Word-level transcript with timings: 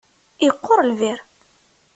Yeqqur 0.45 0.81
lbir. 0.91 1.19